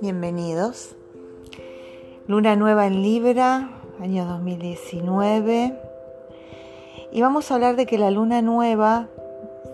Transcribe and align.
bienvenidos. 0.00 0.96
Luna 2.26 2.56
nueva 2.56 2.86
en 2.86 3.02
Libra, 3.02 3.70
año 4.00 4.24
2019. 4.24 5.78
Y 7.12 7.20
vamos 7.20 7.50
a 7.50 7.54
hablar 7.54 7.76
de 7.76 7.84
que 7.84 7.98
la 7.98 8.10
luna 8.10 8.40
nueva, 8.40 9.08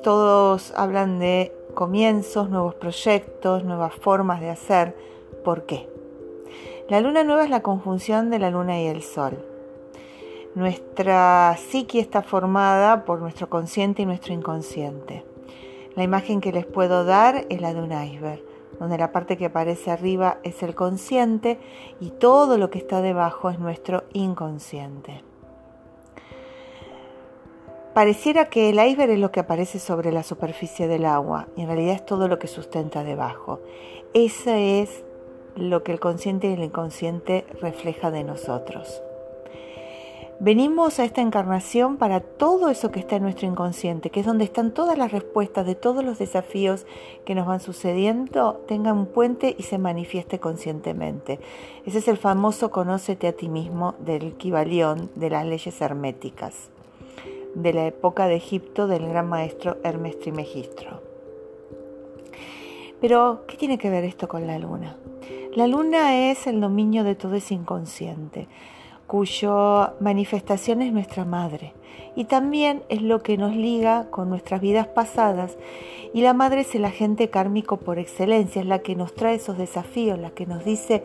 todos 0.02 0.72
hablan 0.76 1.20
de 1.20 1.52
comienzos, 1.75 2.50
nuevos 2.50 2.75
proyectos, 2.75 3.62
nuevas 3.62 3.94
formas 3.94 4.40
de 4.40 4.50
hacer. 4.50 4.96
¿Por 5.44 5.64
qué? 5.64 5.89
La 6.88 7.00
luna 7.00 7.22
nueva 7.22 7.45
es 7.45 7.50
la 7.50 7.62
conjunción 7.62 8.29
de 8.30 8.40
la 8.40 8.50
luna 8.50 8.80
y 8.80 8.86
el 8.86 9.02
sol. 9.02 9.38
Nuestra 10.56 11.56
psique 11.56 12.00
está 12.00 12.22
formada 12.22 13.04
por 13.04 13.20
nuestro 13.20 13.48
consciente 13.48 14.02
y 14.02 14.06
nuestro 14.06 14.32
inconsciente. 14.32 15.24
La 15.94 16.02
imagen 16.02 16.40
que 16.40 16.52
les 16.52 16.66
puedo 16.66 17.04
dar 17.04 17.46
es 17.49 17.61
la 17.61 17.72
de 17.72 17.80
un 17.80 17.93
iceberg 17.93 18.55
donde 18.79 18.98
la 18.98 19.12
parte 19.12 19.36
que 19.36 19.46
aparece 19.46 19.90
arriba 19.90 20.39
es 20.43 20.62
el 20.62 20.75
consciente 20.75 21.58
y 22.00 22.11
todo 22.11 22.58
lo 22.58 22.71
que 22.71 22.79
está 22.79 23.00
debajo 23.00 23.50
es 23.50 23.58
nuestro 23.58 24.04
inconsciente. 24.12 25.22
Pareciera 27.94 28.50
que 28.50 28.68
el 28.68 28.79
iceberg 28.79 29.12
es 29.12 29.18
lo 29.18 29.32
que 29.32 29.40
aparece 29.40 29.79
sobre 29.79 30.12
la 30.12 30.22
superficie 30.22 30.86
del 30.86 31.07
agua 31.07 31.49
y 31.57 31.62
en 31.62 31.68
realidad 31.68 31.94
es 31.94 32.05
todo 32.05 32.28
lo 32.28 32.39
que 32.39 32.47
sustenta 32.47 33.05
debajo. 33.05 33.61
Ese 34.12 34.83
es 34.83 35.02
lo 35.55 35.83
que 35.83 35.92
el 35.92 36.00
consciente 36.00 36.48
y 36.48 36.52
el 36.52 36.62
inconsciente 36.62 37.47
refleja 37.62 38.11
de 38.11 38.22
nosotros. 38.22 39.02
Venimos 40.39 40.98
a 40.98 41.05
esta 41.06 41.22
encarnación 41.22 41.97
para 41.97 42.20
todo 42.20 42.69
eso 42.69 42.91
que 42.91 43.00
está 43.00 43.17
en 43.17 43.22
nuestro 43.22 43.48
inconsciente, 43.48 44.11
que 44.11 44.20
es 44.20 44.27
donde 44.27 44.44
están 44.44 44.75
todas 44.75 44.98
las 44.98 45.11
respuestas 45.11 45.64
de 45.64 45.75
todos 45.75 46.05
los 46.05 46.19
desafíos 46.19 46.84
que 47.25 47.34
nos 47.34 47.47
van 47.47 47.61
sucediendo, 47.61 48.62
tenga 48.69 48.92
un 48.92 49.06
puente 49.06 49.56
y 49.58 49.62
se 49.62 49.78
manifieste 49.78 50.38
conscientemente. 50.38 51.41
Ese 51.86 51.98
es 51.98 52.08
el 52.08 52.19
famoso 52.19 52.70
conócete 52.70 53.28
a 53.28 53.33
ti 53.33 53.48
mismo 53.48 53.94
del 54.00 54.34
Kibalión 54.34 55.08
de 55.14 55.30
las 55.30 55.47
leyes 55.47 55.80
herméticas, 55.80 56.69
de 57.55 57.72
la 57.72 57.86
época 57.86 58.27
de 58.27 58.36
Egipto 58.36 58.88
del 58.88 59.08
gran 59.08 59.30
maestro 59.30 59.78
Hermes 59.84 60.20
Trimegistro. 60.20 61.00
Pero, 63.00 63.44
¿qué 63.48 63.56
tiene 63.56 63.78
que 63.78 63.88
ver 63.88 64.05
esto 64.05 64.28
con 64.28 64.47
la 64.47 64.58
luna? 64.58 64.98
La 65.55 65.66
luna 65.66 66.30
es 66.30 66.47
el 66.47 66.60
dominio 66.60 67.05
de 67.05 67.14
todo 67.14 67.36
ese 67.36 67.55
inconsciente 67.55 68.48
cuyo 69.06 69.92
manifestación 70.00 70.82
es 70.82 70.92
nuestra 70.92 71.24
madre 71.24 71.72
y 72.16 72.24
también 72.24 72.82
es 72.88 73.02
lo 73.02 73.22
que 73.22 73.36
nos 73.36 73.54
liga 73.54 74.06
con 74.10 74.28
nuestras 74.30 74.60
vidas 74.60 74.88
pasadas 74.88 75.56
y 76.12 76.22
la 76.22 76.32
madre 76.32 76.62
es 76.62 76.74
el 76.74 76.84
agente 76.84 77.28
kármico 77.28 77.76
por 77.76 77.98
excelencia, 77.98 78.62
es 78.62 78.66
la 78.66 78.80
que 78.80 78.96
nos 78.96 79.14
trae 79.14 79.36
esos 79.36 79.58
desafíos, 79.58 80.18
la 80.18 80.30
que 80.30 80.46
nos 80.46 80.64
dice 80.64 81.04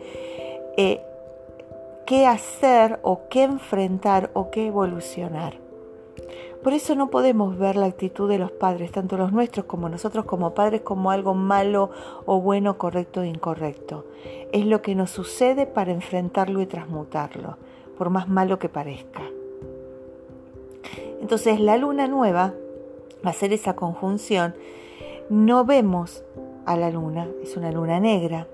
eh, 0.76 1.02
qué 2.06 2.26
hacer 2.26 2.98
o 3.02 3.28
qué 3.28 3.42
enfrentar 3.42 4.30
o 4.32 4.50
qué 4.50 4.66
evolucionar. 4.66 5.60
Por 6.64 6.72
eso 6.72 6.94
no 6.94 7.10
podemos 7.10 7.58
ver 7.58 7.74
la 7.76 7.86
actitud 7.86 8.28
de 8.28 8.38
los 8.38 8.52
padres, 8.52 8.92
tanto 8.92 9.16
los 9.16 9.32
nuestros 9.32 9.66
como 9.66 9.88
nosotros 9.88 10.24
como 10.24 10.54
padres, 10.54 10.82
como 10.82 11.10
algo 11.10 11.34
malo 11.34 11.90
o 12.24 12.40
bueno, 12.40 12.78
correcto 12.78 13.20
o 13.20 13.24
incorrecto. 13.24 14.06
Es 14.52 14.64
lo 14.64 14.80
que 14.80 14.94
nos 14.94 15.10
sucede 15.10 15.66
para 15.66 15.92
enfrentarlo 15.92 16.62
y 16.62 16.66
transmutarlo 16.66 17.56
por 17.96 18.10
más 18.10 18.28
malo 18.28 18.58
que 18.58 18.68
parezca. 18.68 19.22
Entonces 21.20 21.60
la 21.60 21.76
luna 21.76 22.08
nueva, 22.08 22.54
a 23.22 23.28
hacer 23.28 23.52
esa 23.52 23.76
conjunción, 23.76 24.54
no 25.30 25.64
vemos 25.64 26.24
a 26.66 26.76
la 26.76 26.90
luna, 26.90 27.28
es 27.42 27.56
una 27.56 27.70
luna 27.70 28.00
negra, 28.00 28.48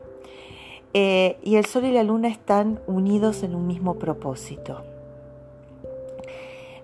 eh, 0.95 1.39
y 1.42 1.56
el 1.56 1.67
sol 1.67 1.84
y 1.84 1.92
la 1.92 2.03
luna 2.03 2.29
están 2.29 2.80
unidos 2.86 3.42
en 3.42 3.55
un 3.55 3.67
mismo 3.67 3.98
propósito. 3.98 4.83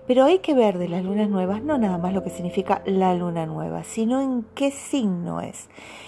Pero 0.07 0.25
hay 0.25 0.39
que 0.39 0.53
ver 0.53 0.77
de 0.77 0.87
las 0.87 1.03
lunas 1.03 1.29
nuevas 1.29 1.63
no 1.63 1.77
nada 1.79 1.97
más 1.97 2.13
lo 2.13 2.23
que 2.23 2.29
significa 2.29 2.81
la 2.85 3.15
luna 3.15 3.45
nueva, 3.47 3.83
sino 3.83 4.21
en 4.21 4.45
qué 4.53 4.69
signo 4.69 5.41
es. 5.41 5.67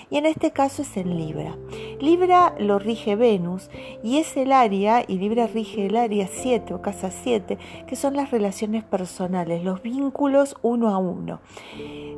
Y 0.10 0.18
en 0.18 0.26
este 0.26 0.52
caso 0.52 0.84
es 0.84 0.98
en 0.98 1.18
Libra. 1.18 1.58
Libra 2.00 2.54
lo 2.60 2.80
rige 2.80 3.16
Venus 3.16 3.70
y 4.04 4.20
es 4.20 4.38
el 4.38 4.52
área, 4.52 5.04
y 5.06 5.18
Libra 5.18 5.48
rige 5.48 5.88
el 5.88 5.98
área 5.98 6.28
7 6.28 6.74
o 6.76 6.82
casa 6.82 7.10
7, 7.12 7.58
que 7.88 7.96
son 7.96 8.16
las 8.16 8.32
relaciones 8.32 8.84
personales, 8.84 9.64
los 9.64 9.82
vínculos 9.82 10.56
uno 10.62 10.90
a 10.90 10.98
uno. 11.00 11.40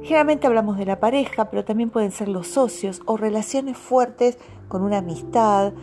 Generalmente 0.03 0.47
hablamos 0.47 0.77
de 0.77 0.85
la 0.85 0.99
pareja, 0.99 1.49
pero 1.49 1.63
también 1.63 1.89
pueden 1.89 2.11
ser 2.11 2.27
los 2.27 2.47
socios 2.47 3.01
o 3.05 3.17
relaciones 3.17 3.77
fuertes 3.77 4.37
con 4.67 4.83
una 4.83 4.99
amistad 4.99 5.73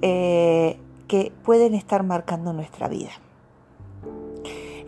eh, 0.00 0.78
que 1.06 1.30
pueden 1.44 1.74
estar 1.74 2.02
marcando 2.02 2.52
nuestra 2.52 2.88
vida. 2.88 3.10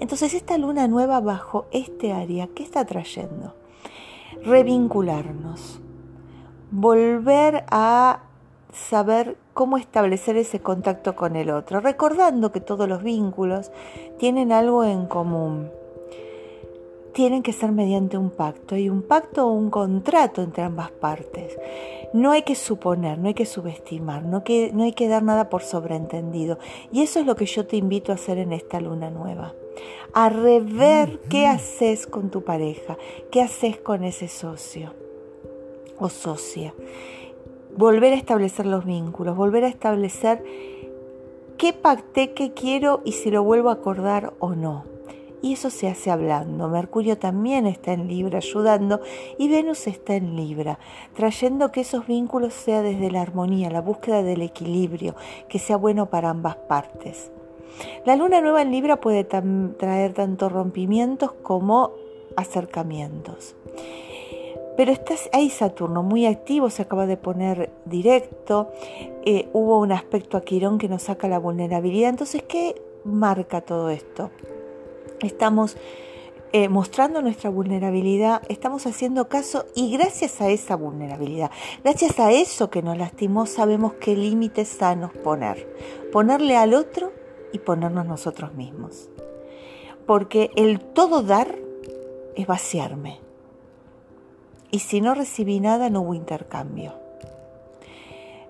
Entonces 0.04 0.34
esta 0.34 0.58
luna 0.58 0.86
nueva 0.86 1.18
bajo 1.20 1.64
este 1.70 2.12
área, 2.12 2.46
¿qué 2.48 2.62
está 2.62 2.84
trayendo? 2.84 3.54
Revincularnos, 4.42 5.80
volver 6.70 7.64
a 7.70 8.20
saber 8.70 9.38
cómo 9.54 9.78
establecer 9.78 10.36
ese 10.36 10.60
contacto 10.60 11.16
con 11.16 11.36
el 11.36 11.48
otro, 11.48 11.80
recordando 11.80 12.52
que 12.52 12.60
todos 12.60 12.86
los 12.86 13.02
vínculos 13.02 13.72
tienen 14.18 14.52
algo 14.52 14.84
en 14.84 15.06
común. 15.06 15.70
Tienen 17.14 17.42
que 17.42 17.52
ser 17.52 17.72
mediante 17.72 18.18
un 18.18 18.30
pacto, 18.30 18.76
y 18.76 18.90
un 18.90 19.02
pacto 19.02 19.46
o 19.46 19.52
un 19.52 19.70
contrato 19.70 20.42
entre 20.42 20.64
ambas 20.64 20.90
partes. 20.90 21.56
No 22.12 22.32
hay 22.32 22.42
que 22.42 22.54
suponer, 22.54 23.18
no 23.18 23.28
hay 23.28 23.34
que 23.34 23.46
subestimar, 23.46 24.24
no, 24.24 24.44
que, 24.44 24.70
no 24.72 24.84
hay 24.84 24.92
que 24.92 25.08
dar 25.08 25.22
nada 25.22 25.48
por 25.48 25.62
sobreentendido. 25.62 26.58
Y 26.92 27.02
eso 27.02 27.20
es 27.20 27.26
lo 27.26 27.36
que 27.36 27.46
yo 27.46 27.66
te 27.66 27.76
invito 27.76 28.12
a 28.12 28.16
hacer 28.16 28.38
en 28.38 28.52
esta 28.52 28.80
luna 28.80 29.10
nueva 29.10 29.54
a 30.14 30.28
rever 30.28 31.20
qué 31.28 31.46
haces 31.46 32.06
con 32.06 32.30
tu 32.30 32.44
pareja, 32.44 32.96
qué 33.30 33.42
haces 33.42 33.76
con 33.78 34.04
ese 34.04 34.28
socio 34.28 34.94
o 35.98 36.08
socia. 36.08 36.72
Volver 37.76 38.12
a 38.12 38.16
establecer 38.16 38.66
los 38.66 38.84
vínculos, 38.84 39.36
volver 39.36 39.64
a 39.64 39.68
establecer 39.68 40.44
qué 41.58 41.72
pacté, 41.72 42.32
qué 42.32 42.52
quiero 42.52 43.02
y 43.04 43.12
si 43.12 43.30
lo 43.30 43.42
vuelvo 43.42 43.70
a 43.70 43.74
acordar 43.74 44.32
o 44.38 44.54
no. 44.54 44.93
Y 45.44 45.52
eso 45.52 45.68
se 45.68 45.88
hace 45.88 46.10
hablando. 46.10 46.68
Mercurio 46.68 47.18
también 47.18 47.66
está 47.66 47.92
en 47.92 48.08
Libra 48.08 48.38
ayudando 48.38 49.02
y 49.36 49.50
Venus 49.50 49.86
está 49.86 50.14
en 50.14 50.36
Libra, 50.36 50.78
trayendo 51.14 51.70
que 51.70 51.82
esos 51.82 52.06
vínculos 52.06 52.54
sea 52.54 52.80
desde 52.80 53.10
la 53.10 53.20
armonía, 53.20 53.68
la 53.68 53.82
búsqueda 53.82 54.22
del 54.22 54.40
equilibrio, 54.40 55.14
que 55.50 55.58
sea 55.58 55.76
bueno 55.76 56.06
para 56.06 56.30
ambas 56.30 56.56
partes. 56.56 57.30
La 58.06 58.16
luna 58.16 58.40
nueva 58.40 58.62
en 58.62 58.70
Libra 58.70 59.02
puede 59.02 59.22
traer 59.22 60.14
tanto 60.14 60.48
rompimientos 60.48 61.32
como 61.42 61.90
acercamientos. 62.36 63.54
Pero 64.78 64.92
está 64.92 65.12
ahí 65.34 65.50
Saturno 65.50 66.02
muy 66.02 66.24
activo, 66.24 66.70
se 66.70 66.80
acaba 66.80 67.04
de 67.04 67.18
poner 67.18 67.70
directo, 67.84 68.70
eh, 69.26 69.50
hubo 69.52 69.78
un 69.78 69.92
aspecto 69.92 70.38
a 70.38 70.40
Quirón 70.40 70.78
que 70.78 70.88
nos 70.88 71.02
saca 71.02 71.28
la 71.28 71.38
vulnerabilidad. 71.38 72.08
Entonces, 72.08 72.42
¿qué 72.44 72.80
marca 73.04 73.60
todo 73.60 73.90
esto? 73.90 74.30
Estamos 75.20 75.76
eh, 76.56 76.68
mostrando 76.68 77.20
nuestra 77.20 77.50
vulnerabilidad, 77.50 78.42
estamos 78.48 78.86
haciendo 78.86 79.28
caso 79.28 79.66
y 79.74 79.90
gracias 79.90 80.40
a 80.40 80.50
esa 80.50 80.76
vulnerabilidad, 80.76 81.50
gracias 81.82 82.20
a 82.20 82.30
eso 82.30 82.70
que 82.70 82.80
nos 82.80 82.96
lastimó, 82.96 83.46
sabemos 83.46 83.94
qué 83.94 84.14
límites 84.14 84.68
sanos 84.68 85.10
poner. 85.12 85.68
Ponerle 86.12 86.56
al 86.56 86.74
otro 86.74 87.12
y 87.52 87.58
ponernos 87.58 88.06
nosotros 88.06 88.54
mismos. 88.54 89.08
Porque 90.06 90.52
el 90.54 90.78
todo 90.78 91.22
dar 91.22 91.56
es 92.36 92.46
vaciarme. 92.46 93.18
Y 94.70 94.78
si 94.78 95.00
no 95.00 95.14
recibí 95.14 95.58
nada, 95.58 95.90
no 95.90 96.02
hubo 96.02 96.14
intercambio. 96.14 96.94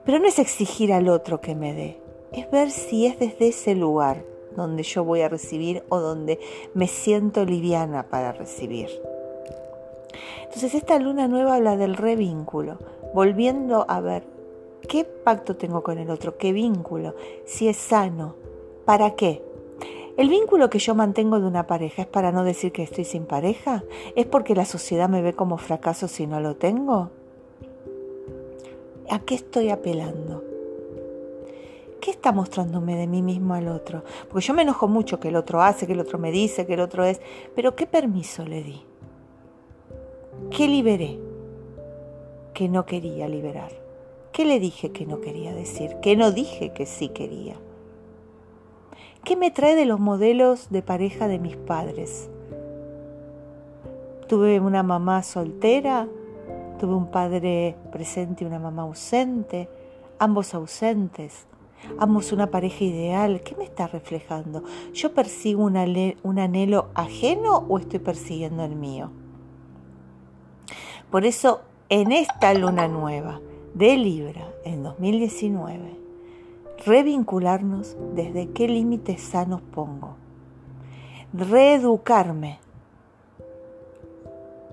Pero 0.05 0.19
no 0.19 0.27
es 0.27 0.39
exigir 0.39 0.93
al 0.93 1.09
otro 1.09 1.41
que 1.41 1.55
me 1.55 1.73
dé, 1.73 2.01
es 2.33 2.51
ver 2.51 2.71
si 2.71 3.07
es 3.07 3.19
desde 3.19 3.49
ese 3.49 3.75
lugar 3.75 4.34
donde 4.57 4.83
yo 4.83 5.05
voy 5.05 5.23
a 5.23 5.29
recibir 5.29 5.83
o 5.89 6.01
donde 6.01 6.39
me 6.75 6.87
siento 6.87 7.45
liviana 7.45 8.05
para 8.05 8.33
recibir. 8.33 8.89
Entonces 10.43 10.75
esta 10.75 10.99
luna 10.99 11.29
nueva 11.29 11.57
habla 11.57 11.77
del 11.77 11.97
revínculo, 11.97 12.79
volviendo 13.15 13.85
a 13.89 14.01
ver 14.01 14.25
qué 14.89 15.05
pacto 15.05 15.57
tengo 15.57 15.83
con 15.83 15.99
el 15.99 16.11
otro, 16.11 16.37
qué 16.39 16.53
vínculo, 16.53 17.15
si 17.45 17.69
es 17.69 17.77
sano, 17.77 18.37
¿Para 18.85 19.13
qué? 19.13 19.43
¿El 20.17 20.29
vínculo 20.29 20.69
que 20.69 20.79
yo 20.79 20.95
mantengo 20.95 21.41
de 21.41 21.47
una 21.47 21.67
pareja 21.67 22.03
es 22.03 22.09
para 22.09 22.33
no 22.33 22.45
decir 22.45 22.71
que 22.71 22.83
estoy 22.83 23.05
sin 23.05 23.25
pareja? 23.25 23.83
¿Es 24.15 24.27
porque 24.27 24.55
la 24.55 24.67
sociedad 24.67 25.09
me 25.09 25.23
ve 25.23 25.33
como 25.33 25.57
fracaso 25.57 26.07
si 26.07 26.27
no 26.27 26.39
lo 26.41 26.57
tengo? 26.57 27.11
¿A 29.11 29.19
qué 29.21 29.35
estoy 29.35 29.71
apelando? 29.71 30.45
¿Qué 32.25 32.31
está 32.31 32.41
mostrándome 32.41 32.97
de 32.97 33.07
mí 33.07 33.21
mismo 33.21 33.53
al 33.53 33.69
otro? 33.69 34.03
Porque 34.31 34.47
yo 34.47 34.55
me 34.55 34.63
enojo 34.63 34.89
mucho 34.89 35.21
que 35.21 35.29
el 35.29 35.37
otro 35.37 35.61
hace, 35.61 35.87
que 35.87 35.93
el 35.93 36.01
otro 36.01 36.19
me 36.19 36.31
dice, 36.31 36.65
que 36.65 36.73
el 36.73 36.81
otro 36.81 37.05
es, 37.05 37.21
pero 37.55 37.77
¿qué 37.77 37.87
permiso 37.87 38.47
le 38.47 38.63
di? 38.63 38.83
¿Qué 40.51 40.67
liberé? 40.67 41.19
Que 42.55 42.71
no 42.71 42.87
quería 42.87 43.29
liberar. 43.29 43.73
¿Qué 44.33 44.47
le 44.47 44.59
dije 44.59 44.91
que 44.91 45.05
no 45.05 45.21
quería 45.21 45.53
decir? 45.53 45.97
¿Qué 46.01 46.17
no 46.17 46.33
dije 46.33 46.73
que 46.73 46.87
sí 46.87 47.11
quería? 47.11 47.57
¿Qué 49.23 49.37
me 49.37 49.51
trae 49.51 49.75
de 49.75 49.85
los 49.85 50.01
modelos 50.01 50.71
de 50.71 50.81
pareja 50.81 51.29
de 51.29 51.39
mis 51.39 51.59
padres? 51.59 52.31
Tuve 54.29 54.61
una 54.61 54.83
mamá 54.83 55.23
soltera, 55.23 56.09
tuve 56.81 56.95
un 56.95 57.11
padre 57.11 57.77
presente 57.93 58.45
y 58.45 58.47
una 58.47 58.61
mamá 58.61 58.85
ausente, 58.85 59.69
ambos 60.19 60.55
ausentes, 60.55 61.47
ambos 61.99 62.33
una 62.33 62.51
pareja 62.51 62.85
ideal. 62.85 63.43
¿Qué 63.43 63.55
me 63.57 63.65
está 63.65 63.87
reflejando? 63.87 64.63
¿Yo 64.93 65.13
persigo 65.13 65.65
un, 65.65 65.77
un 66.23 66.39
anhelo 66.39 66.89
ajeno 66.95 67.65
o 67.69 67.79
estoy 67.79 68.01
persiguiendo 68.01 68.65
el 68.65 68.77
mío? 68.77 69.11
Por 71.11 71.25
eso, 71.25 71.61
en 71.89 72.13
esta 72.13 72.55
luna 72.55 72.89
nueva, 72.89 73.41
de 73.75 73.97
Libra 73.97 74.49
en 74.65 74.83
2019, 74.83 75.97
revincularnos 76.87 77.97
desde 78.15 78.51
qué 78.51 78.69
límites 78.69 79.21
sanos 79.21 79.61
pongo, 79.61 80.17
reeducarme, 81.33 82.61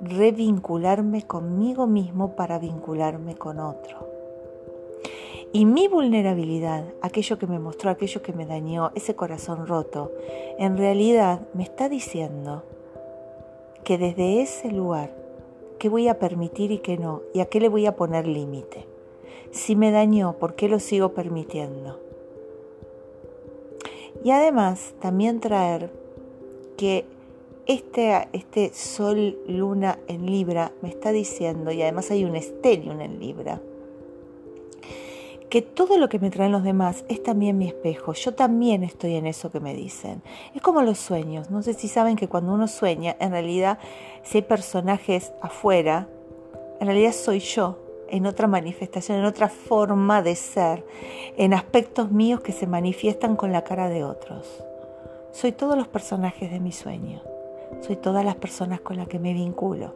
revincularme 0.02 1.24
conmigo 1.24 1.88
mismo 1.88 2.36
para 2.36 2.60
vincularme 2.60 3.36
con 3.36 3.60
otro. 3.60 4.11
Y 5.54 5.66
mi 5.66 5.90
vulnerabilidad, 5.90 6.86
aquello 7.02 7.38
que 7.38 7.46
me 7.46 7.60
mostró, 7.60 7.90
aquello 7.90 8.22
que 8.22 8.32
me 8.32 8.46
dañó, 8.46 8.92
ese 8.96 9.16
corazón 9.16 9.68
roto, 9.68 10.12
en 10.58 10.78
realidad 10.78 11.42
me 11.54 11.64
está 11.64 11.90
diciendo 11.90 12.64
que 13.84 13.98
desde 13.98 14.42
ese 14.42 14.72
lugar, 14.72 15.14
¿qué 15.78 15.90
voy 15.90 16.08
a 16.08 16.20
permitir 16.20 16.72
y 16.72 16.78
qué 16.78 16.98
no? 16.98 17.22
¿Y 17.34 17.42
a 17.42 17.48
qué 17.48 17.60
le 17.60 17.68
voy 17.68 17.86
a 17.86 17.98
poner 17.98 18.28
límite? 18.28 18.88
Si 19.52 19.76
me 19.76 19.92
dañó, 19.92 20.38
¿por 20.40 20.56
qué 20.56 20.70
lo 20.70 20.80
sigo 20.80 21.10
permitiendo? 21.10 22.00
Y 24.24 24.32
además 24.32 24.94
también 25.02 25.42
traer 25.42 25.92
que 26.78 27.04
este, 27.66 28.30
este 28.32 28.74
sol 28.74 29.38
luna 29.48 30.00
en 30.08 30.28
Libra 30.28 30.72
me 30.82 30.88
está 30.88 31.12
diciendo, 31.12 31.74
y 31.74 31.82
además 31.82 32.10
hay 32.10 32.24
un 32.24 32.38
estelium 32.38 33.02
en 33.02 33.20
Libra, 33.20 33.62
que 35.52 35.62
todo 35.62 35.98
lo 35.98 36.08
que 36.08 36.18
me 36.18 36.32
traen 36.32 36.54
los 36.54 36.64
demás 36.64 37.04
es 37.10 37.22
también 37.22 37.58
mi 37.58 37.68
espejo. 37.68 38.14
Yo 38.14 38.34
también 38.34 38.86
estoy 38.86 39.16
en 39.16 39.28
eso 39.28 39.52
que 39.52 39.60
me 39.60 39.76
dicen. 39.76 40.24
Es 40.56 40.62
como 40.62 40.82
los 40.82 40.98
sueños. 40.98 41.52
No 41.52 41.62
sé 41.62 41.74
si 41.74 41.90
saben 41.90 42.16
que 42.16 42.30
cuando 42.30 42.54
uno 42.54 42.70
sueña, 42.70 43.18
en 43.20 43.32
realidad, 43.32 43.78
si 44.24 44.38
hay 44.38 44.42
personajes 44.44 45.34
afuera, 45.42 46.08
en 46.80 46.88
realidad 46.88 47.12
soy 47.12 47.40
yo 47.40 47.80
en 48.08 48.28
otra 48.28 48.48
manifestación, 48.48 49.18
en 49.18 49.26
otra 49.26 49.50
forma 49.50 50.22
de 50.22 50.38
ser, 50.38 50.86
en 51.36 51.54
aspectos 51.54 52.12
míos 52.12 52.40
que 52.40 52.54
se 52.54 52.66
manifiestan 52.66 53.36
con 53.36 53.52
la 53.52 53.66
cara 53.66 53.90
de 53.90 54.06
otros. 54.06 54.64
Soy 55.34 55.52
todos 55.52 55.78
los 55.78 55.90
personajes 55.90 56.50
de 56.50 56.62
mi 56.62 56.72
sueño, 56.72 57.22
soy 57.82 57.98
todas 57.98 58.24
las 58.24 58.36
personas 58.36 58.80
con 58.80 58.96
las 58.96 59.10
que 59.10 59.20
me 59.20 59.34
vinculo. 59.34 59.94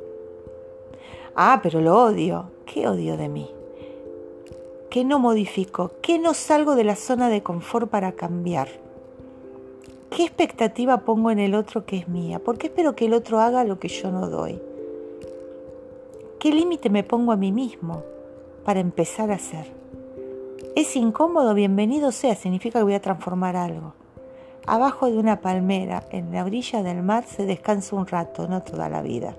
Ah, 1.34 1.62
pero 1.63 1.80
lo 1.80 2.04
odio. 2.04 2.51
¿Qué 2.66 2.90
odio 2.90 3.16
de 3.16 3.30
mí? 3.30 3.50
¿Qué 4.95 5.03
no 5.03 5.19
modifico? 5.19 5.92
¿Qué 6.01 6.19
no 6.19 6.33
salgo 6.33 6.77
de 6.77 6.86
la 6.86 6.95
zona 6.95 7.27
de 7.27 7.44
confort 7.44 7.89
para 7.89 8.13
cambiar? 8.13 8.69
¿Qué 10.09 10.24
expectativa 10.24 11.00
pongo 11.00 11.31
en 11.31 11.39
el 11.39 11.53
otro 11.53 11.86
que 11.86 11.97
es 11.97 12.07
mía? 12.07 12.39
¿Por 12.39 12.57
qué 12.57 12.68
espero 12.68 12.95
que 12.95 13.07
el 13.07 13.13
otro 13.13 13.42
haga 13.42 13.65
lo 13.65 13.77
que 13.77 13.89
yo 13.89 14.09
no 14.09 14.30
doy? 14.30 14.57
¿Qué 16.39 16.50
límite 16.50 16.89
me 16.89 17.03
pongo 17.03 17.33
a 17.33 17.36
mí 17.36 17.51
mismo 17.51 18.03
para 18.63 18.80
empezar 18.80 19.31
a 19.31 19.36
hacer? 19.36 19.65
Es 20.77 20.95
incómodo, 20.95 21.53
bienvenido 21.53 22.13
sea, 22.13 22.33
significa 22.36 22.80
que 22.80 22.86
voy 22.86 22.94
a 22.94 23.01
transformar 23.01 23.57
algo. 23.57 23.95
Abajo 24.65 25.12
de 25.12 25.18
una 25.18 25.41
palmera, 25.41 26.03
en 26.09 26.31
la 26.31 26.45
orilla 26.45 26.83
del 26.83 27.03
mar, 27.03 27.25
se 27.25 27.45
descansa 27.45 27.98
un 27.98 28.07
rato, 28.07 28.48
no 28.48 28.63
toda 28.63 28.88
la 28.88 29.01
vida. 29.01 29.36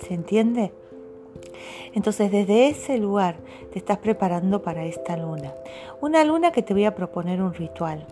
¿Se 0.00 0.14
entiende? 0.14 0.72
Entonces 1.94 2.30
desde 2.30 2.68
ese 2.68 2.98
lugar 2.98 3.36
te 3.72 3.78
estás 3.78 3.98
preparando 3.98 4.62
para 4.62 4.84
esta 4.84 5.16
luna. 5.16 5.52
Una 6.00 6.24
luna 6.24 6.52
que 6.52 6.62
te 6.62 6.74
voy 6.74 6.84
a 6.84 6.94
proponer 6.94 7.42
un 7.42 7.54
ritual. 7.54 8.06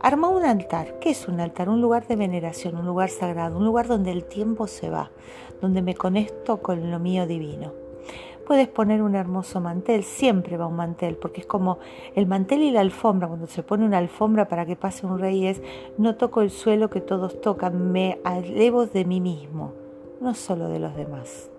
Arma 0.00 0.28
un 0.28 0.44
altar. 0.44 0.98
¿Qué 1.00 1.10
es 1.10 1.26
un 1.26 1.40
altar? 1.40 1.68
Un 1.68 1.80
lugar 1.80 2.06
de 2.06 2.14
veneración, 2.14 2.76
un 2.76 2.86
lugar 2.86 3.10
sagrado, 3.10 3.58
un 3.58 3.64
lugar 3.64 3.88
donde 3.88 4.12
el 4.12 4.24
tiempo 4.24 4.68
se 4.68 4.90
va, 4.90 5.10
donde 5.60 5.82
me 5.82 5.94
conecto 5.94 6.62
con 6.62 6.90
lo 6.90 6.98
mío 7.00 7.26
divino. 7.26 7.72
Puedes 8.46 8.68
poner 8.68 9.02
un 9.02 9.14
hermoso 9.14 9.60
mantel, 9.60 10.04
siempre 10.04 10.56
va 10.56 10.66
un 10.66 10.76
mantel, 10.76 11.16
porque 11.16 11.42
es 11.42 11.46
como 11.46 11.78
el 12.14 12.26
mantel 12.26 12.62
y 12.62 12.70
la 12.70 12.80
alfombra. 12.80 13.28
Cuando 13.28 13.46
se 13.46 13.62
pone 13.62 13.84
una 13.84 13.98
alfombra 13.98 14.48
para 14.48 14.64
que 14.64 14.74
pase 14.74 15.04
un 15.04 15.18
rey 15.18 15.46
es, 15.46 15.60
no 15.98 16.14
toco 16.14 16.40
el 16.40 16.50
suelo 16.50 16.88
que 16.88 17.02
todos 17.02 17.42
tocan, 17.42 17.92
me 17.92 18.18
elevo 18.24 18.86
de 18.86 19.04
mí 19.04 19.20
mismo, 19.20 19.72
no 20.20 20.32
solo 20.32 20.68
de 20.68 20.78
los 20.78 20.96
demás. 20.96 21.50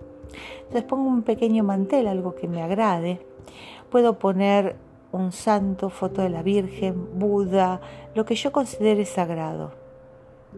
Entonces 0.59 0.83
pongo 0.83 1.07
un 1.07 1.23
pequeño 1.23 1.63
mantel, 1.63 2.07
algo 2.07 2.35
que 2.35 2.47
me 2.47 2.61
agrade. 2.61 3.19
Puedo 3.89 4.19
poner 4.19 4.75
un 5.11 5.31
santo, 5.31 5.89
foto 5.89 6.21
de 6.21 6.29
la 6.29 6.43
Virgen, 6.43 7.19
Buda, 7.19 7.81
lo 8.15 8.25
que 8.25 8.35
yo 8.35 8.51
considere 8.51 9.05
sagrado. 9.05 9.71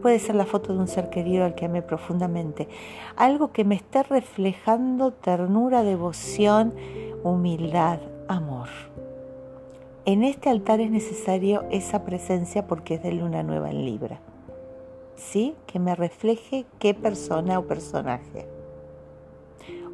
Puede 0.00 0.18
ser 0.18 0.34
la 0.34 0.46
foto 0.46 0.72
de 0.72 0.78
un 0.78 0.88
ser 0.88 1.10
querido 1.10 1.44
al 1.44 1.54
que 1.54 1.66
amé 1.66 1.82
profundamente. 1.82 2.68
Algo 3.16 3.52
que 3.52 3.64
me 3.64 3.74
esté 3.74 4.02
reflejando 4.02 5.12
ternura, 5.12 5.82
devoción, 5.82 6.74
humildad, 7.22 7.98
amor. 8.26 8.68
En 10.04 10.24
este 10.24 10.48
altar 10.48 10.80
es 10.80 10.90
necesario 10.90 11.64
esa 11.70 12.04
presencia 12.04 12.66
porque 12.66 12.94
es 12.94 13.02
de 13.02 13.12
luna 13.12 13.42
nueva 13.42 13.70
en 13.70 13.84
Libra. 13.84 14.20
¿Sí? 15.14 15.54
Que 15.66 15.78
me 15.78 15.94
refleje 15.94 16.64
qué 16.78 16.94
persona 16.94 17.58
o 17.58 17.66
personaje. 17.66 18.51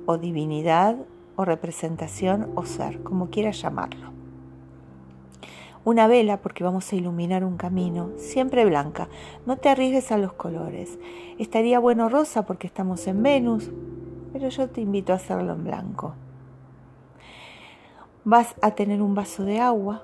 O 0.09 0.17
divinidad 0.17 0.97
o 1.37 1.45
representación 1.45 2.51
o 2.55 2.65
ser, 2.65 3.03
como 3.03 3.29
quiera 3.29 3.51
llamarlo 3.51 4.09
una 5.89 6.07
vela 6.07 6.37
porque 6.43 6.65
vamos 6.65 6.93
a 6.93 6.97
iluminar 6.97 7.45
un 7.45 7.57
camino, 7.57 8.11
siempre 8.19 8.65
blanca. 8.67 9.09
No 9.47 9.57
te 9.57 9.71
arriesgues 9.71 10.13
a 10.13 10.19
los 10.19 10.35
colores. 10.35 10.99
Estaría 11.39 11.79
bueno 11.79 12.09
rosa 12.09 12.45
porque 12.45 12.67
estamos 12.67 13.07
en 13.07 13.23
Venus, 13.23 13.71
pero 14.33 14.49
yo 14.51 14.69
te 14.69 14.83
invito 14.83 15.13
a 15.13 15.17
hacerlo 15.17 15.55
en 15.55 15.65
blanco. 15.65 16.15
Vas 18.25 18.55
a 18.61 18.73
tener 18.73 19.01
un 19.01 19.15
vaso 19.15 19.45
de 19.45 19.61
agua, 19.61 20.03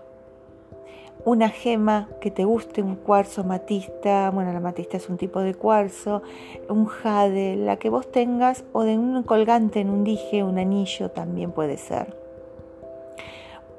una 1.24 1.48
gema 1.48 2.08
que 2.20 2.30
te 2.30 2.44
guste, 2.44 2.82
un 2.82 2.96
cuarzo 2.96 3.44
matista, 3.44 4.30
bueno, 4.30 4.52
la 4.52 4.60
matista 4.60 4.96
es 4.96 5.08
un 5.08 5.16
tipo 5.16 5.40
de 5.40 5.54
cuarzo, 5.54 6.22
un 6.68 6.86
jade, 6.86 7.56
la 7.56 7.78
que 7.78 7.88
vos 7.88 8.10
tengas, 8.10 8.64
o 8.72 8.82
de 8.82 8.98
un 8.98 9.22
colgante 9.22 9.80
en 9.80 9.90
un 9.90 10.04
dije, 10.04 10.44
un 10.44 10.58
anillo 10.58 11.10
también 11.10 11.52
puede 11.52 11.78
ser. 11.78 12.14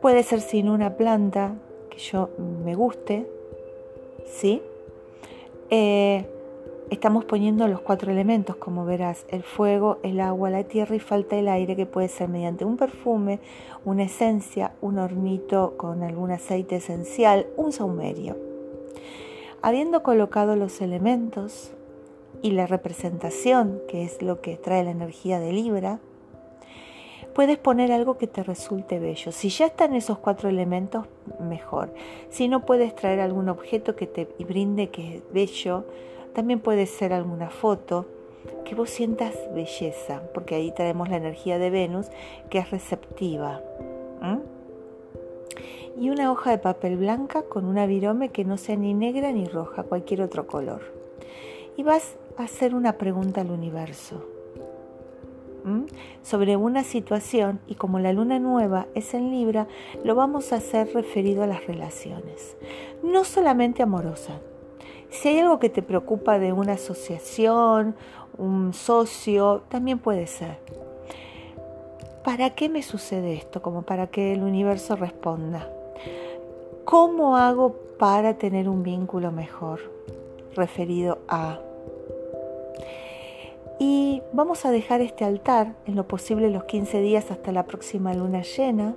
Puede 0.01 0.23
ser 0.23 0.41
sin 0.41 0.69
una 0.69 0.97
planta, 0.97 1.55
yo 2.11 2.29
me 2.63 2.75
guste, 2.75 3.27
¿sí? 4.25 4.61
Eh, 5.69 6.25
estamos 6.89 7.25
poniendo 7.25 7.67
los 7.67 7.81
cuatro 7.81 8.11
elementos, 8.11 8.55
como 8.55 8.85
verás, 8.85 9.25
el 9.29 9.43
fuego, 9.43 9.97
el 10.03 10.19
agua, 10.19 10.49
la 10.49 10.63
tierra 10.63 10.95
y 10.95 10.99
falta 10.99 11.35
el 11.35 11.47
aire, 11.47 11.75
que 11.75 11.85
puede 11.85 12.07
ser 12.07 12.29
mediante 12.29 12.65
un 12.65 12.77
perfume, 12.77 13.39
una 13.83 14.03
esencia, 14.03 14.73
un 14.81 14.99
hornito 14.99 15.75
con 15.77 16.03
algún 16.03 16.31
aceite 16.31 16.77
esencial, 16.77 17.47
un 17.57 17.71
saumerio. 17.71 18.37
Habiendo 19.61 20.03
colocado 20.03 20.55
los 20.55 20.81
elementos 20.81 21.71
y 22.41 22.51
la 22.51 22.67
representación, 22.67 23.81
que 23.87 24.03
es 24.03 24.21
lo 24.21 24.41
que 24.41 24.57
trae 24.57 24.83
la 24.83 24.91
energía 24.91 25.39
de 25.39 25.53
Libra, 25.53 25.99
puedes 27.33 27.57
poner 27.57 27.91
algo 27.91 28.17
que 28.17 28.27
te 28.27 28.43
resulte 28.43 28.99
bello. 28.99 29.31
Si 29.31 29.49
ya 29.49 29.65
están 29.65 29.95
esos 29.95 30.19
cuatro 30.19 30.49
elementos, 30.49 31.07
mejor. 31.39 31.93
Si 32.29 32.47
no 32.47 32.65
puedes 32.65 32.95
traer 32.95 33.19
algún 33.19 33.49
objeto 33.49 33.95
que 33.95 34.07
te 34.07 34.25
brinde 34.39 34.89
que 34.89 35.17
es 35.17 35.23
bello, 35.33 35.85
también 36.35 36.59
puede 36.59 36.85
ser 36.85 37.13
alguna 37.13 37.49
foto 37.49 38.05
que 38.63 38.75
vos 38.75 38.91
sientas 38.91 39.33
belleza, 39.53 40.21
porque 40.33 40.53
ahí 40.53 40.71
traemos 40.71 41.09
la 41.09 41.17
energía 41.17 41.57
de 41.57 41.71
Venus 41.71 42.07
que 42.51 42.59
es 42.59 42.69
receptiva. 42.69 43.61
Y 45.97 46.09
una 46.09 46.31
hoja 46.31 46.51
de 46.51 46.57
papel 46.57 46.97
blanca 46.97 47.43
con 47.43 47.65
una 47.65 47.85
virome 47.87 48.29
que 48.29 48.43
no 48.43 48.57
sea 48.57 48.75
ni 48.75 48.93
negra 48.93 49.31
ni 49.31 49.47
roja, 49.47 49.83
cualquier 49.83 50.21
otro 50.21 50.45
color. 50.45 50.81
Y 51.77 51.83
vas 51.83 52.17
a 52.37 52.43
hacer 52.43 52.75
una 52.75 52.97
pregunta 52.97 53.41
al 53.41 53.49
universo 53.49 54.35
sobre 56.21 56.57
una 56.57 56.83
situación 56.83 57.59
y 57.67 57.75
como 57.75 57.97
la 57.97 58.13
luna 58.13 58.37
nueva 58.37 58.87
es 58.93 59.13
en 59.13 59.31
Libra, 59.31 59.67
lo 60.03 60.13
vamos 60.13 60.53
a 60.53 60.57
hacer 60.57 60.93
referido 60.93 61.43
a 61.43 61.47
las 61.47 61.65
relaciones, 61.65 62.55
no 63.01 63.23
solamente 63.23 63.81
amorosa. 63.81 64.39
Si 65.21 65.29
hay 65.29 65.39
algo 65.39 65.59
que 65.59 65.69
te 65.69 65.81
preocupa 65.81 66.39
de 66.39 66.53
una 66.53 66.73
asociación, 66.73 67.95
un 68.37 68.73
socio, 68.73 69.63
también 69.69 69.99
puede 69.99 70.27
ser. 70.27 70.57
¿para 72.25 72.49
qué 72.49 72.69
me 72.69 72.81
sucede 72.81 73.33
esto? 73.33 73.61
Como 73.61 73.83
para 73.83 74.07
que 74.07 74.33
el 74.33 74.41
universo 74.41 74.95
responda. 74.95 75.69
¿Cómo 76.83 77.37
hago 77.37 77.75
para 77.99 78.37
tener 78.39 78.67
un 78.67 78.81
vínculo 78.81 79.31
mejor 79.31 79.79
referido 80.55 81.19
a... 81.27 81.59
Y 83.77 84.23
vamos 84.33 84.65
a 84.65 84.71
dejar 84.71 85.01
este 85.01 85.23
altar 85.23 85.75
en 85.85 85.95
lo 85.95 86.07
posible 86.07 86.49
los 86.49 86.63
15 86.63 86.99
días 87.01 87.29
hasta 87.29 87.51
la 87.51 87.65
próxima 87.67 88.13
luna 88.15 88.41
llena. 88.41 88.95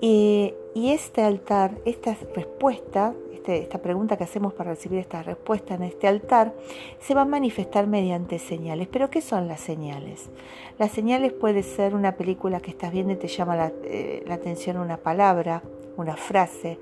Y, 0.00 0.52
este 0.86 1.22
altar, 1.22 1.72
esta 1.84 2.16
respuesta, 2.34 3.12
este, 3.32 3.58
esta 3.58 3.78
pregunta 3.78 4.16
que 4.16 4.24
hacemos 4.24 4.54
para 4.54 4.70
recibir 4.70 5.00
esta 5.00 5.22
respuesta 5.22 5.74
en 5.74 5.82
este 5.82 6.06
altar, 6.06 6.54
se 7.00 7.14
va 7.14 7.22
a 7.22 7.24
manifestar 7.24 7.86
mediante 7.86 8.38
señales. 8.38 8.86
¿Pero 8.86 9.10
qué 9.10 9.20
son 9.20 9.48
las 9.48 9.60
señales? 9.60 10.30
Las 10.78 10.92
señales 10.92 11.32
puede 11.32 11.62
ser 11.62 11.94
una 11.94 12.16
película 12.16 12.60
que 12.60 12.70
estás 12.70 12.92
viendo 12.92 13.12
y 13.12 13.16
te 13.16 13.28
llama 13.28 13.56
la, 13.56 13.72
eh, 13.84 14.24
atención 14.30 14.76
una 14.76 14.98
palabra, 14.98 15.62
una 15.96 16.16
frase, 16.16 16.78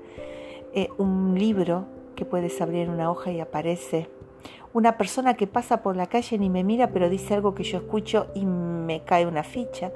eh, 0.73 0.89
un 0.97 1.35
libro 1.39 1.85
que 2.15 2.25
puedes 2.25 2.61
abrir 2.61 2.89
una 2.89 3.09
hoja 3.09 3.31
y 3.31 3.39
aparece, 3.39 4.09
una 4.73 4.97
persona 4.97 5.35
que 5.35 5.47
pasa 5.47 5.81
por 5.81 5.95
la 5.95 6.05
calle 6.05 6.37
ni 6.37 6.49
me 6.49 6.63
mira 6.63 6.91
pero 6.91 7.09
dice 7.09 7.33
algo 7.33 7.55
que 7.55 7.63
yo 7.63 7.79
escucho 7.79 8.27
y 8.35 8.45
me 8.45 9.01
cae 9.03 9.25
una 9.25 9.43
ficha. 9.43 9.91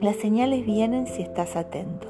Las 0.00 0.16
señales 0.16 0.64
vienen 0.64 1.06
si 1.06 1.22
estás 1.22 1.56
atento. 1.56 2.07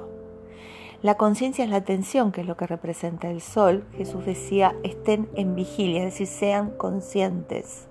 La 1.00 1.17
conciencia 1.17 1.64
es 1.64 1.71
la 1.71 1.76
atención, 1.76 2.33
que 2.33 2.40
es 2.40 2.47
lo 2.47 2.57
que 2.57 2.67
representa 2.67 3.31
el 3.31 3.40
sol. 3.40 3.85
Jesús 3.97 4.26
decía, 4.26 4.75
estén 4.83 5.28
en 5.37 5.55
vigilia, 5.55 6.00
es 6.00 6.14
decir, 6.14 6.26
sean 6.26 6.71
conscientes. 6.71 7.87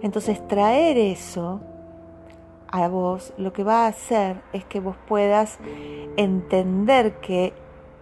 Entonces 0.00 0.46
traer 0.48 0.96
eso 0.96 1.60
a 2.68 2.88
vos 2.88 3.34
lo 3.36 3.52
que 3.52 3.62
va 3.62 3.84
a 3.84 3.88
hacer 3.88 4.40
es 4.54 4.64
que 4.64 4.80
vos 4.80 4.96
puedas 5.06 5.58
entender 6.16 7.20
que 7.20 7.52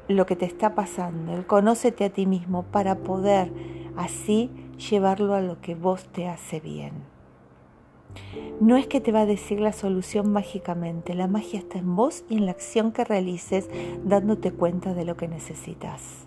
lo 0.06 0.24
que 0.24 0.36
te 0.36 0.46
está 0.46 0.76
pasando, 0.76 1.34
el 1.34 1.46
conócete 1.46 2.04
a 2.04 2.10
ti 2.10 2.26
mismo 2.26 2.62
para 2.62 2.98
poder 2.98 3.52
así 3.96 4.50
llevarlo 4.88 5.34
a 5.34 5.40
lo 5.40 5.60
que 5.60 5.74
vos 5.74 6.04
te 6.12 6.28
hace 6.28 6.60
bien. 6.60 7.09
No 8.60 8.76
es 8.76 8.86
que 8.86 9.00
te 9.00 9.12
va 9.12 9.22
a 9.22 9.26
decir 9.26 9.60
la 9.60 9.72
solución 9.72 10.32
mágicamente, 10.32 11.14
la 11.14 11.26
magia 11.26 11.58
está 11.58 11.78
en 11.78 11.96
vos 11.96 12.24
y 12.28 12.36
en 12.36 12.46
la 12.46 12.52
acción 12.52 12.92
que 12.92 13.04
realices 13.04 13.68
dándote 14.04 14.52
cuenta 14.52 14.92
de 14.92 15.04
lo 15.04 15.16
que 15.16 15.28
necesitas. 15.28 16.26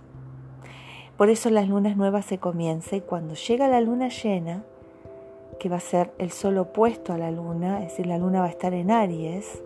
Por 1.18 1.30
eso 1.30 1.50
las 1.52 1.70
lunas 1.70 1.96
nuevas 1.96 2.26
se 2.26 2.40
comienza 2.40 2.96
y 2.96 3.02
cuando 3.02 3.36
llega 3.36 3.68
la 3.68 3.82
luna 3.82 4.10
llena, 4.10 4.64
que 5.60 5.70
va 5.70 5.78
a 5.78 5.80
ser 5.80 6.12
el 6.18 6.32
sol 6.32 6.58
opuesto 6.58 7.14
a 7.14 7.18
la 7.18 7.30
luna, 7.30 7.84
es 7.84 7.90
decir, 7.90 8.08
la 8.08 8.18
luna 8.18 8.40
va 8.40 8.48
a 8.48 8.50
estar 8.50 8.74
en 8.74 8.90
Aries, 8.90 9.64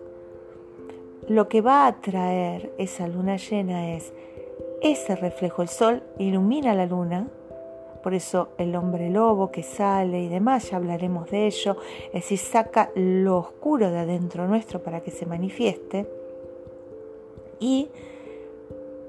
lo 1.26 1.48
que 1.48 1.60
va 1.60 1.86
a 1.86 2.00
traer 2.00 2.72
esa 2.78 3.08
luna 3.08 3.36
llena 3.36 3.94
es 3.94 4.12
ese 4.82 5.16
reflejo. 5.16 5.62
El 5.62 5.68
sol 5.68 6.02
ilumina 6.18 6.74
la 6.74 6.86
luna, 6.86 7.28
por 8.08 8.14
eso 8.14 8.48
el 8.56 8.74
hombre 8.74 9.10
lobo 9.10 9.50
que 9.50 9.62
sale 9.62 10.22
y 10.22 10.28
demás, 10.28 10.70
ya 10.70 10.78
hablaremos 10.78 11.30
de 11.30 11.46
ello, 11.46 11.76
es 12.06 12.22
decir, 12.22 12.38
saca 12.38 12.90
lo 12.94 13.36
oscuro 13.36 13.90
de 13.90 13.98
adentro 13.98 14.48
nuestro 14.48 14.82
para 14.82 15.02
que 15.02 15.10
se 15.10 15.26
manifieste. 15.26 16.08
Y 17.60 17.90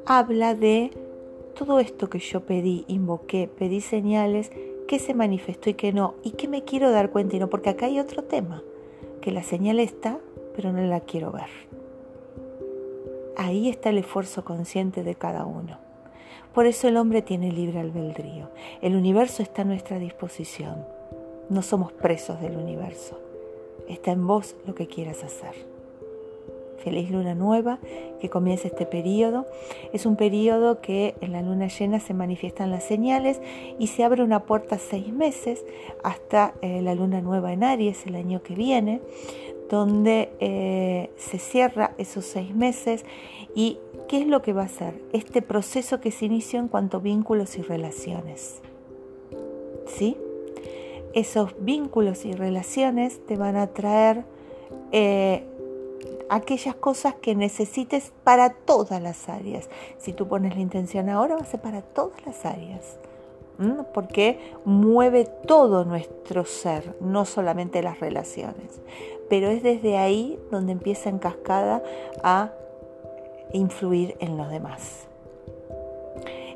habla 0.06 0.54
de 0.54 0.92
todo 1.58 1.80
esto 1.80 2.10
que 2.10 2.20
yo 2.20 2.42
pedí, 2.42 2.84
invoqué, 2.90 3.48
pedí 3.48 3.80
señales, 3.80 4.52
que 4.86 5.00
se 5.00 5.14
manifestó 5.14 5.70
y 5.70 5.76
que 5.76 5.94
no, 5.94 6.16
y 6.22 6.32
que 6.32 6.50
me 6.50 6.66
quiero 6.66 6.92
dar 6.92 7.10
cuenta 7.10 7.38
y 7.38 7.40
no, 7.40 7.50
porque 7.50 7.70
acá 7.70 7.86
hay 7.86 8.02
otro 8.02 8.26
tema, 8.26 8.64
que 9.22 9.32
la 9.32 9.44
señal 9.44 9.80
está, 9.80 10.20
pero 10.58 10.74
no 10.74 10.82
la 10.82 11.00
quiero 11.00 11.32
ver. 11.32 11.48
Ahí 13.38 13.70
está 13.70 13.92
el 13.92 14.00
esfuerzo 14.00 14.44
consciente 14.44 15.04
de 15.04 15.16
cada 15.16 15.46
uno. 15.46 15.89
Por 16.54 16.66
eso 16.66 16.88
el 16.88 16.98
hombre 16.98 17.22
tiene 17.22 17.52
libre 17.52 17.80
albedrío. 17.80 18.50
El 18.82 18.96
universo 18.96 19.44
está 19.44 19.62
a 19.62 19.66
nuestra 19.66 20.00
disposición. 20.00 20.86
No 21.50 21.62
somos 21.62 21.92
presos 21.92 22.42
del 22.42 22.58
universo. 22.58 23.20
Está 23.88 24.12
en 24.12 24.26
vos 24.26 24.56
lo 24.66 24.76
que 24.76 24.88
quieras 24.88 25.24
hacer. 25.24 25.54
Feliz 26.84 27.12
luna 27.12 27.36
nueva 27.36 27.80
que 28.22 28.30
comienza 28.30 28.68
este 28.68 28.86
periodo. 28.86 29.46
Es 29.94 30.06
un 30.06 30.16
periodo 30.16 30.80
que 30.82 31.16
en 31.22 31.34
la 31.34 31.42
luna 31.42 31.68
llena 31.68 32.00
se 32.00 32.14
manifiestan 32.14 32.72
las 32.72 32.84
señales 32.84 33.42
y 33.78 33.88
se 33.88 34.04
abre 34.04 34.24
una 34.24 34.44
puerta 34.44 34.78
seis 34.78 35.12
meses 35.12 35.64
hasta 36.04 36.54
eh, 36.62 36.82
la 36.82 36.96
luna 36.96 37.22
nueva 37.22 37.52
en 37.52 37.64
Aries 37.64 38.06
el 38.06 38.16
año 38.16 38.42
que 38.44 38.56
viene, 38.56 39.02
donde 39.70 40.32
eh, 40.40 41.12
se 41.18 41.38
cierra 41.38 41.94
esos 41.98 42.26
seis 42.26 42.54
meses 42.54 43.06
y 43.56 43.78
qué 44.08 44.22
es 44.22 44.28
lo 44.28 44.42
que 44.42 44.54
va 44.54 44.64
a 44.64 44.66
hacer 44.66 45.02
este 45.14 45.42
proceso 45.42 46.02
que 46.02 46.12
se 46.12 46.26
inició 46.26 46.60
en 46.60 46.68
cuanto 46.68 46.98
a 46.98 47.00
vínculos 47.00 47.58
y 47.58 47.62
relaciones. 47.62 48.62
¿Sí? 49.86 50.18
Esos 51.14 51.56
vínculos 51.60 52.26
y 52.26 52.34
relaciones 52.34 53.26
te 53.26 53.36
van 53.36 53.56
a 53.56 53.68
traer 53.68 54.26
eh, 54.92 55.44
aquellas 56.30 56.76
cosas 56.76 57.16
que 57.16 57.36
necesites 57.36 58.12
para 58.24 58.52
todas 58.52 59.02
las 59.02 59.30
áreas. 59.30 59.70
Si 59.98 60.14
tú 60.14 60.28
pones 60.28 60.56
la 60.56 60.62
intención 60.62 61.10
ahora, 61.10 61.36
va 61.36 61.42
a 61.42 61.46
ser 61.46 61.62
para 61.62 61.82
todas 61.82 62.24
las 62.26 62.46
áreas 62.46 63.00
porque 63.94 64.54
mueve 64.66 65.26
todo 65.26 65.86
nuestro 65.86 66.46
ser, 66.46 66.96
no 67.02 67.26
solamente 67.26 67.84
las 67.84 68.00
relaciones. 68.00 68.82
Pero 69.30 69.48
es 69.48 69.62
desde 69.64 69.98
ahí 69.98 70.40
donde 70.50 70.72
empieza 70.72 71.10
en 71.10 71.20
cascada 71.20 71.84
a 72.24 72.52
influir 73.54 74.16
en 74.20 74.38
los 74.38 74.50
demás. 74.50 75.08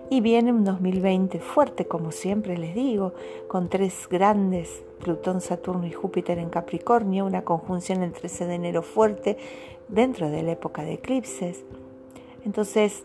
Y 0.09 0.21
viene 0.21 0.51
un 0.51 0.63
2020 0.63 1.39
fuerte, 1.39 1.87
como 1.87 2.11
siempre 2.11 2.57
les 2.57 2.75
digo, 2.75 3.13
con 3.47 3.69
tres 3.69 4.07
grandes, 4.09 4.83
Plutón, 4.99 5.41
Saturno 5.41 5.87
y 5.87 5.91
Júpiter 5.91 6.37
en 6.37 6.49
Capricornio, 6.49 7.25
una 7.25 7.43
conjunción 7.43 8.03
el 8.03 8.13
13 8.13 8.45
de 8.45 8.55
enero 8.55 8.81
fuerte 8.83 9.37
dentro 9.87 10.29
de 10.29 10.43
la 10.43 10.51
época 10.51 10.83
de 10.83 10.93
eclipses. 10.93 11.65
Entonces, 12.45 13.03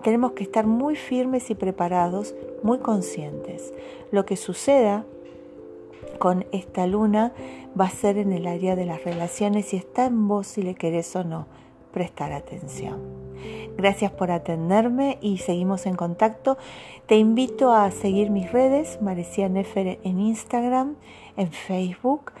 tenemos 0.00 0.32
que 0.32 0.42
estar 0.42 0.66
muy 0.66 0.96
firmes 0.96 1.50
y 1.50 1.54
preparados, 1.54 2.34
muy 2.62 2.78
conscientes. 2.78 3.72
Lo 4.10 4.26
que 4.26 4.36
suceda 4.36 5.04
con 6.18 6.46
esta 6.52 6.86
luna 6.86 7.32
va 7.78 7.86
a 7.86 7.90
ser 7.90 8.18
en 8.18 8.32
el 8.32 8.46
área 8.46 8.76
de 8.76 8.84
las 8.84 9.04
relaciones 9.04 9.72
y 9.72 9.76
está 9.76 10.06
en 10.06 10.28
vos 10.28 10.46
si 10.46 10.62
le 10.62 10.74
querés 10.74 11.14
o 11.16 11.24
no 11.24 11.46
prestar 11.92 12.32
atención. 12.32 13.28
Gracias 13.76 14.10
por 14.10 14.30
atenderme 14.30 15.18
y 15.20 15.38
seguimos 15.38 15.86
en 15.86 15.94
contacto. 15.94 16.58
Te 17.06 17.16
invito 17.16 17.72
a 17.72 17.90
seguir 17.90 18.30
mis 18.30 18.50
redes, 18.50 19.00
Marecía 19.00 19.48
Nefer 19.48 20.00
en 20.02 20.20
Instagram, 20.20 20.96
en 21.36 21.52
Facebook. 21.52 22.32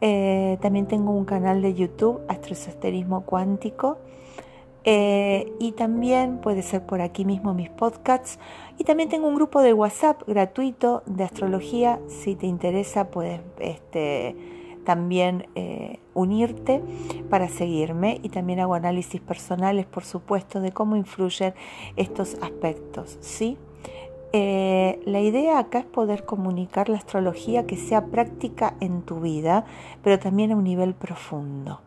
Eh, 0.00 0.58
también 0.60 0.86
tengo 0.86 1.12
un 1.12 1.24
canal 1.24 1.62
de 1.62 1.74
YouTube, 1.74 2.20
Astroesoterismo 2.28 3.24
Cuántico. 3.24 3.98
Eh, 4.84 5.52
y 5.58 5.72
también 5.72 6.38
puede 6.38 6.62
ser 6.62 6.84
por 6.86 7.00
aquí 7.00 7.24
mismo 7.24 7.54
mis 7.54 7.70
podcasts. 7.70 8.38
Y 8.78 8.84
también 8.84 9.08
tengo 9.08 9.28
un 9.28 9.34
grupo 9.34 9.60
de 9.60 9.72
WhatsApp 9.72 10.22
gratuito 10.26 11.02
de 11.06 11.24
astrología. 11.24 12.00
Si 12.08 12.34
te 12.34 12.46
interesa, 12.46 13.10
puedes 13.10 13.40
este, 13.58 14.36
también 14.84 15.46
eh, 15.54 15.98
unirte 16.14 16.82
para 17.28 17.48
seguirme. 17.48 18.20
Y 18.22 18.30
también 18.30 18.60
hago 18.60 18.74
análisis 18.74 19.20
personales, 19.20 19.86
por 19.86 20.04
supuesto, 20.04 20.60
de 20.60 20.72
cómo 20.72 20.96
influyen 20.96 21.54
estos 21.96 22.36
aspectos. 22.40 23.18
¿sí? 23.20 23.58
Eh, 24.32 25.00
la 25.06 25.20
idea 25.20 25.58
acá 25.58 25.80
es 25.80 25.84
poder 25.86 26.24
comunicar 26.24 26.88
la 26.88 26.98
astrología 26.98 27.66
que 27.66 27.76
sea 27.76 28.06
práctica 28.06 28.74
en 28.80 29.02
tu 29.02 29.20
vida, 29.20 29.64
pero 30.02 30.18
también 30.18 30.52
a 30.52 30.56
un 30.56 30.64
nivel 30.64 30.94
profundo. 30.94 31.80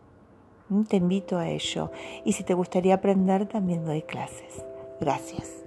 Te 0.88 0.98
invito 0.98 1.38
a 1.38 1.48
ello. 1.50 1.92
Y 2.26 2.34
si 2.34 2.44
te 2.44 2.54
gustaría 2.54 2.96
aprender, 2.96 3.48
también 3.48 3.86
doy 3.86 4.02
clases. 4.02 4.66
Gracias. 5.00 5.64